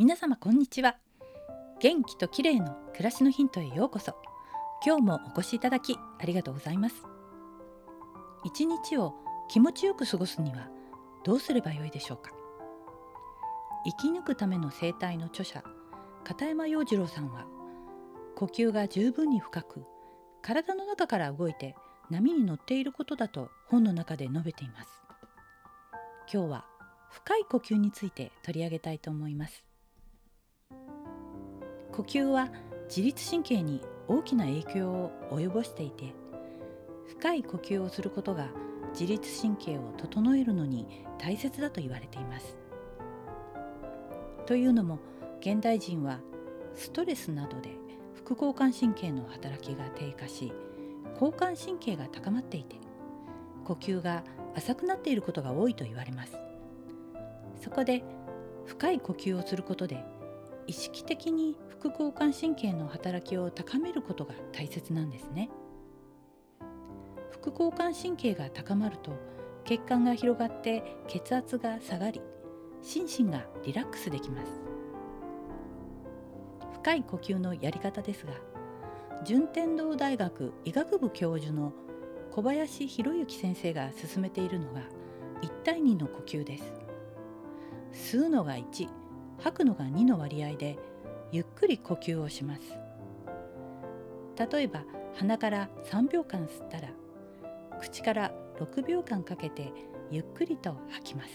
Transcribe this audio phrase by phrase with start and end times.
[0.00, 0.96] 皆様こんにちは。
[1.78, 4.14] 元気と綺麗の暮らしのヒントへようこそ。
[4.82, 7.04] 今日もお越しいただきありがとうございます。
[8.42, 9.12] 一日を
[9.50, 10.70] 気持ちよく過ごすには
[11.22, 12.30] どうすればよいでしょうか。
[13.84, 15.62] 生き抜くための生態の著者
[16.24, 17.44] 片山洋次郎さんは
[18.36, 19.84] 呼吸が十分に深く
[20.40, 21.76] 体の中から動いて
[22.08, 24.88] 波に乗っていることだと本の中で述べています。
[26.32, 26.64] 今日は
[27.10, 29.69] 深い呼吸について取り上げたいと思います。
[31.92, 32.50] 呼吸は
[32.88, 36.14] 自律神経に大きな影響を及ぼしていて
[37.06, 38.48] 深い呼吸をすることが
[38.92, 42.56] 自律神経を整えるのに大切だと言われています。
[44.50, 44.98] というのも
[45.40, 46.18] 現代人は
[46.74, 47.70] ストレスなどで
[48.14, 50.52] 副交感神経の働きが低下し
[51.14, 52.74] 交感神経が高まっていて
[53.64, 54.24] 呼吸が
[54.56, 56.36] 浅くなっていることが多いと言われます
[57.62, 58.02] そこで
[58.66, 60.04] 深い呼吸をすることで
[60.66, 65.50] 意識的に副交感神経の働きを高めることが大切なんですね。
[67.30, 69.12] 副交感神経が高まると
[69.64, 72.20] 血管が広がって血圧が下がり
[72.82, 74.60] 心身がリラックスできます。
[76.74, 78.32] 深い呼吸のやり方ですが
[79.24, 81.72] 順天堂大学医学部教授の
[82.30, 84.80] 小林博之先生が進めているのが
[85.42, 86.72] 1対2の呼吸です。
[87.92, 88.88] 吸うのが1
[89.40, 90.78] 吐くのが2の割合で
[91.32, 92.62] ゆっくり呼吸をします。
[94.52, 96.90] 例えば鼻から3秒間吸ったら
[97.80, 99.72] 口から6秒間かけて
[100.10, 101.30] ゆっくりと吐きます。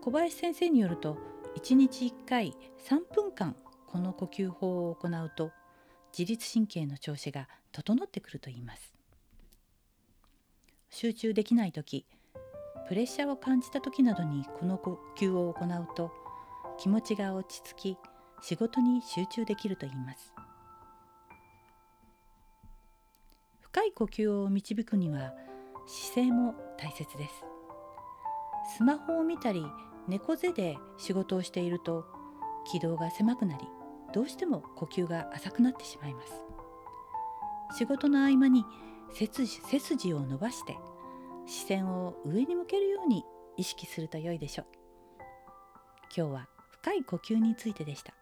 [0.00, 1.18] 小林先生によると
[1.56, 2.54] 1日1回
[2.88, 5.50] 3分間この呼吸法を行うと
[6.16, 8.94] 自律神経の調子が整ってくるといいます。
[10.90, 12.06] 集中できない時
[12.90, 16.10] プレッシャーを感じた時などにこの呼吸を行うと
[16.76, 17.98] 気持ちが落ち着き
[18.42, 20.34] 仕事に集中できるといいます。
[23.60, 25.32] 深い呼吸を導くには
[25.86, 27.44] 姿勢も大切です。
[28.76, 29.64] スマホを見たり
[30.08, 32.04] 猫背で仕事をしていると
[32.72, 33.68] 気道が狭くなり
[34.12, 36.32] どうしても呼吸が浅くなってしまいます。
[37.78, 38.64] 仕事の合間に
[39.12, 39.28] 背
[39.78, 40.76] 筋を伸ばして
[41.50, 43.24] 視線を上に向けるように
[43.56, 44.66] 意識すると良いでしょう。
[46.16, 48.14] 今日は深い呼吸についてでした。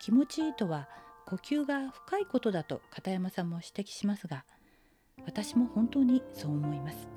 [0.00, 0.88] 気持ちいいとは
[1.26, 4.44] 呼吸が深いことだと片山さんも指摘しますが
[5.24, 7.08] 私も本当にそう思います。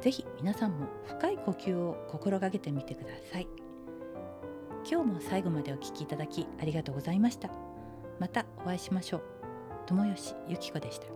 [0.00, 3.48] ぜひ皆さんも深い呼吸を心がけてみてください。
[4.88, 7.50] 今日も最後までお聴きいただきありがとうございました。
[8.20, 9.22] またお会いしましょう。
[9.86, 11.06] 友吉ゆき子でした。